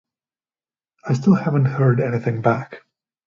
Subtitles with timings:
[1.05, 2.81] I still haven't heard anything back.